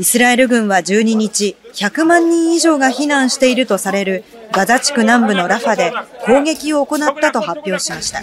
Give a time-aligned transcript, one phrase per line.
[0.00, 5.92] イスラエル軍は12日、100万人以上が避難しているとされるガザ地区南部のラファで
[6.24, 8.22] 攻撃を行ったと発表しました。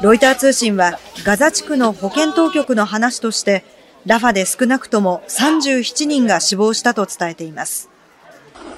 [0.00, 3.64] ロイター通信はガザ地区の保健当局の話として、
[4.06, 7.88] ラファで少なくとも37人が死亡したと伝えています。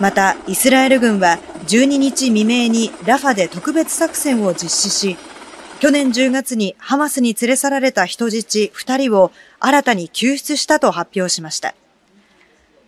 [0.00, 5.18] また、イスラエル軍は12日未明にラファで特別作戦を実施し、
[5.78, 9.30] 去年10月にハマスに連れ去られた人質2人を
[9.60, 11.74] 新たに救出したと発表しました。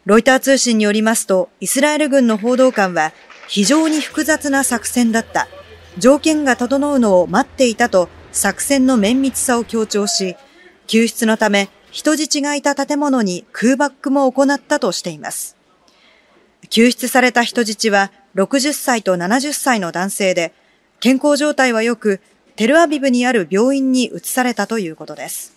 [0.06, 3.12] ロイター通信によりますと、イスラエル軍の報道官は、
[3.48, 5.48] 非常に複雑な作戦だった。
[5.96, 10.36] 条件が整うのを待っていたと、作戦の綿密さを強調し、
[10.86, 15.56] 救出のため、人質がいた建物に空爆も行ったとしています。
[16.68, 20.52] 救出された人質は60歳と70歳の男性で、
[21.00, 22.20] 健康状態は良く、
[22.56, 25.54] テルアビブにある病院に移されたということです。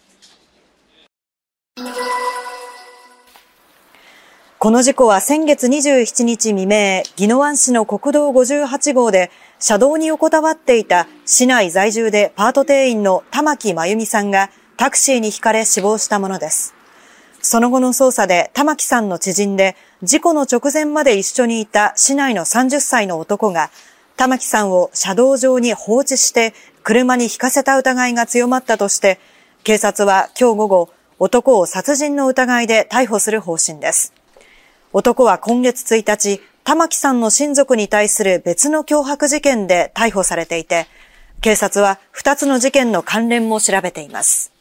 [4.60, 16.74] この事故は先月27日未明、宜野湾市の国道58号で、車道に横たわっていた市内在住でパート店員の玉木真由美さんがタクシーにひかれ死亡したものです。
[17.40, 23.70] その後の捜査で玉木さんの知人で事故の直前まで一緒にいた市内の30歳の男が
[24.16, 29.20] 玉木さんを車道上に放置して車に引かせた疑いが強まったとして
[29.64, 30.90] 警察は今日午後
[31.20, 34.17] 男を殺人の疑いで逮捕する方針です。
[34.94, 40.88] 男は今月1日、玉木さんの親族に対する別の脅迫事件で逮捕されていて、
[41.42, 44.54] 警察は2つの事件の関連も調べています。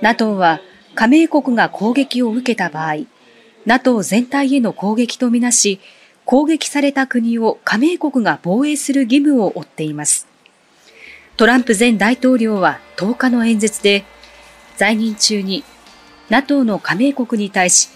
[0.00, 0.60] NATO は
[0.94, 2.98] 加盟国が攻撃を受けた場合、
[3.66, 5.80] NATO 全体への攻撃とみなし、
[6.24, 10.28] 攻撃された国を加盟国が防衛する義務を負っています。
[11.36, 14.04] トランプ前大統領は10日の演説で、
[14.76, 15.64] 在任中に
[16.30, 17.88] NATO の加盟国に対し、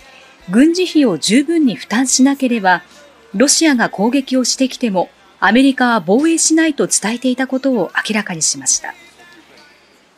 [0.51, 2.83] 軍事費を十分に負担しなければ、
[3.35, 8.95] ロシアが攻撃をしてきても、アメリカは防衛しないと伝えていたことを明らかにしました。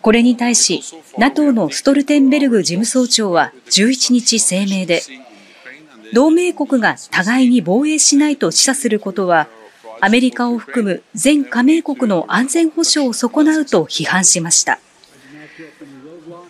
[0.03, 0.83] これに対し、
[1.19, 5.03] NATO のストルテンベルグ事務総長は11日声明で、
[6.13, 9.49] 同盟国が互いに防衛しないと示唆することは、
[10.01, 14.81] アメリカを含む全加盟国の安全保障を損なうと批判しました。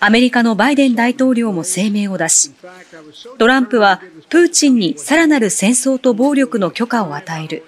[0.03, 2.53] アメリカのバイデン大統領も声明を出し、
[3.39, 4.01] トランプは
[4.31, 7.65] プーチンにさらなる戦争と暴力の許可を与える。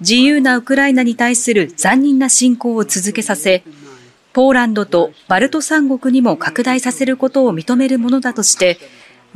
[0.00, 3.62] 自由なウクライナに対する残忍な侵攻を続けさせ、
[4.32, 8.78] ポーランドとバルト三国にも拡大させることを認めるものだとして、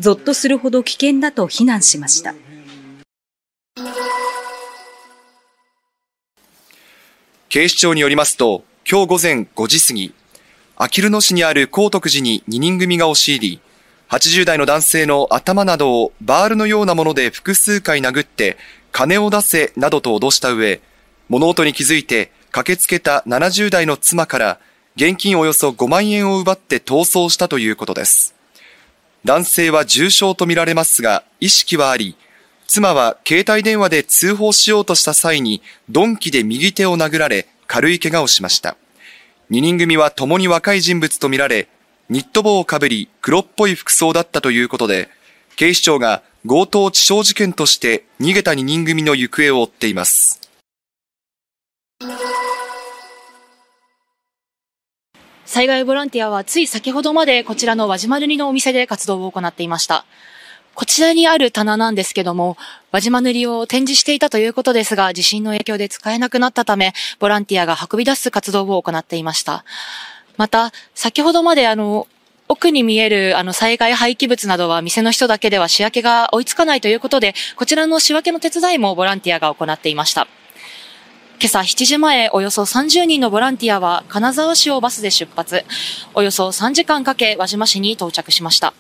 [0.01, 2.35] ゾッとするほど危険だと非難しました。
[7.49, 10.15] 警視庁によりますと、今日午前5時過ぎ、
[10.81, 13.61] あきる野市にある高徳寺に2人組が押し入り、
[14.11, 18.57] 80代の男性の頭などをバールのようなもので複数回殴って、
[18.93, 20.81] 金を出せなどと脅した上、
[21.29, 24.61] 物音に気づいて駆けつけた70代の妻から
[24.95, 28.37] 現金およそ5万円を奪って逃走したということです。
[29.25, 32.17] 男性は重傷とみられますが、意識はあり、
[32.69, 38.77] 妻は携帯電話で通報しようとした際に、鈍器で右手を殴られ、軽い怪我をしました。
[39.51, 41.69] 2人組は共に若い人物とみられ、
[42.11, 45.09] ニット帽をかぶり黒っぽい服装だったということで、
[45.57, 50.43] 警視庁が強盗致傷事件として逃げた2人組の行方を追っています。
[55.47, 60.05] 災害ボランティアはつい先ほどまでこちらの輪島塗のお店で活動を行っていました。
[60.79, 62.57] こちらにある棚なんですけども、
[62.93, 69.65] 輪島塗を展示していたということですが、地震の影響で使えなくなったため、ボランティアが運び出す活動を行っていました。
[70.37, 72.07] また、先ほどまであの、
[72.47, 80.29] 奥に見えるあの災害廃棄物などは店の人だけでは仕分けが追いつかないということで、こちらの仕分けの手伝いもボランティアが行っていました。
[81.41, 85.65] 今朝7時前、およそ30人のボランティアは金沢市をバスで出発。
[86.15, 88.75] およそ3時間かけ輪島市に到着しました。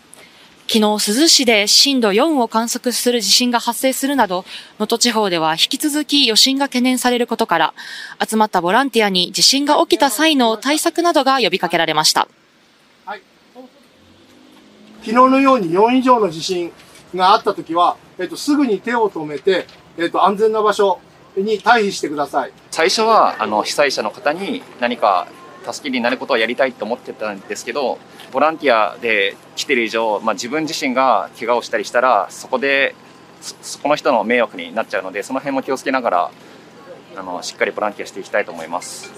[0.70, 4.44] 昨日、珠洲市で震度4を観測する地震が発生するなど、
[4.78, 7.74] 能登地方では引き続き余震が懸念されることから、
[8.22, 12.28] 集まったボランティアに地震が起きた際の対策などが呼びかけられました。
[13.06, 13.22] はい、
[15.00, 16.70] 昨日のように4以上の地震
[17.14, 19.66] があったときは、えっと、すぐに手を止めて、
[19.96, 21.00] えっと、安全な場所
[21.34, 22.52] に退避してください。
[22.70, 25.28] 最初は、あの、被災者の方に何か
[25.72, 27.98] 助けになることをやりたいと思ってたんですけど、
[28.32, 32.94] ボランティアで来てる以上、まあ、自分自身が怪我をしたりしたらそこで
[33.40, 36.30] そこの人の迷惑になっちゃうのでその辺も気をつけながら
[37.16, 39.12] あのしっかりボランティアしていきたいと思います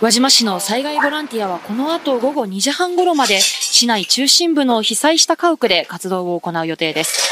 [0.00, 7.31] 輪島市の災害ボランティアはこの後午後2時半頃まで市内中心部の被災した家屋で活動を行う予定です。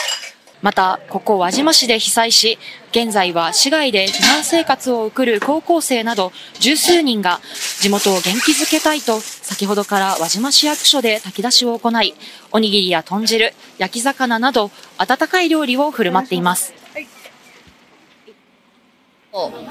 [0.62, 2.58] また、ここ輪島市で被災し、
[2.90, 7.40] 現在は市外で避難生活を送る高校生など十数人が
[7.80, 12.14] 地元を元気づけたいと、先ほどから輪島市役所で炊き出しを行い、
[12.52, 16.74] おにぎりや豚汁、焼き魚など温かい料理を振る舞っています。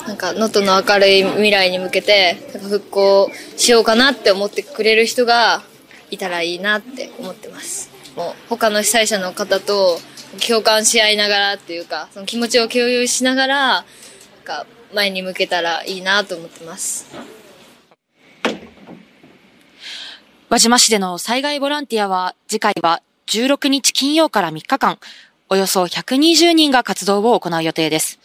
[0.07, 5.63] なんか能登の明るい未来に向けて復興しようかなって思ってくれる人が
[6.09, 9.99] いたらいいなって思ってますもう他の被災者の方と
[10.47, 13.83] 共感し合いながらっていうかその気持ちを共有しながらなん
[14.43, 17.07] か前に向けたらいいなと思ってます
[20.49, 24.97] 輪島市での災害ボランティアは次回は16日金曜から3日間、
[25.49, 28.19] およそ120人が活動を行う予定です。